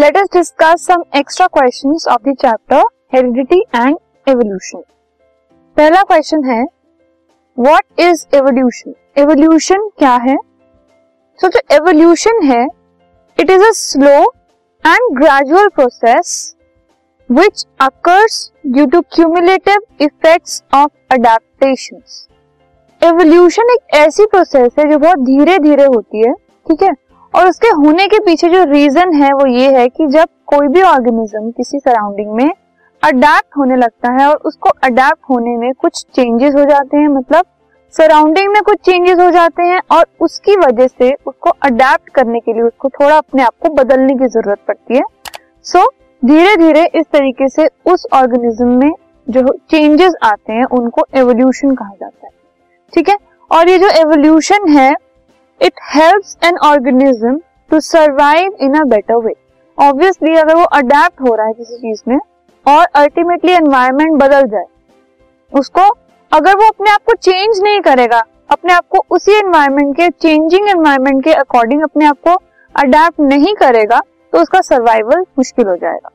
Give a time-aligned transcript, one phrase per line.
[0.00, 2.82] let us discuss some extra questions of the chapter,
[3.12, 4.82] heredity and evolution.
[5.76, 6.62] पहला question है
[7.58, 10.36] what is evolution evolution क्या है?
[11.38, 12.62] So जो evolution है
[13.38, 14.14] it is a slow
[14.84, 16.32] and gradual process
[17.30, 22.02] which occurs due to cumulative effects of adaptation
[23.02, 26.32] evolution एक ऐसी process है जो बहुत धीरे धीरे होती है,
[26.66, 26.94] ठीक है?
[27.34, 30.82] और उसके होने के पीछे जो रीजन है वो ये है कि जब कोई भी
[30.82, 32.50] ऑर्गेनिज्म किसी सराउंडिंग में
[33.02, 37.44] अडेप्ट होने लगता है और उसको अडेप्ट होने में कुछ चेंजेस हो जाते हैं मतलब
[37.94, 42.52] सराउंडिंग में कुछ चेंजेस हो जाते हैं और उसकी वजह से उसको अडेप्ट करने के
[42.52, 45.02] लिए उसको थोड़ा अपने आप को बदलने की ज़रूरत पड़ती है।
[45.62, 45.86] सो
[46.24, 48.90] धीरे धीरे इस तरीके से उस ऑर्गेनिज्म में
[49.28, 52.32] जो चेंजेस आते हैं, उनको एवोल्यूशन कहा जाता है।
[52.92, 53.16] ठीक है?
[53.50, 54.94] और ये जो एवोल्यूशन है
[55.60, 57.38] it helps an organism
[57.70, 59.34] to survive in a better way
[59.78, 62.18] obviously अगर वो अडेप्ट हो रहा है किसी चीज़ में
[62.66, 64.64] और अल्टीमेटली एनवायरमेंट बदल जाए
[65.52, 65.88] उसको
[66.32, 70.68] अगर वो अपने आप को चेंज नहीं करेगा अपने आप को उसी एनवायरमेंट के चेंजिंग
[70.68, 72.34] एनवायरमेंट के अकॉर्डिंग अपने आप को
[72.74, 74.00] अडेप्ट नहीं करेगा
[74.32, 76.10] तो उसका सर्वाइवल मुश्किल हो जाएगा।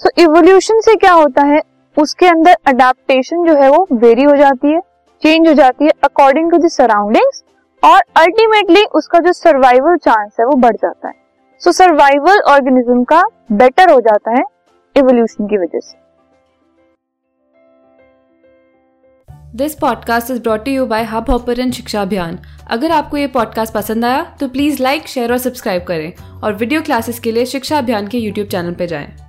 [0.00, 1.60] सो so, इवोल्यूशन से क्या होता है?
[1.96, 4.80] उसके अंदर अडेप्टेशन जो है वो वेरी हो जाती है
[5.22, 7.42] चेंज हो जाती है अकॉर्डिंग टू द सराउंडिंग्स
[7.82, 11.14] और अल्टीमेटली उसका जो सर्वाइवल चांस है वो बढ़ जाता है।
[11.60, 14.42] सो सर्वाइवल ऑर्गेनिज्म का बेटर हो जाता है
[14.96, 15.96] इवोल्यूशन की वजह से।
[19.56, 22.38] This podcast is brought you by Hubhopper Shiksha Abhiyan
[22.70, 26.82] अगर आपको ये पॉडकास्ट पसंद आया तो प्लीज़ लाइक शेयर और सब्सक्राइब करें। और वीडियो
[26.82, 29.27] क्लासेस के लिए शिक्षा अभियान के यूट्यूब चैनल पर जाएँ।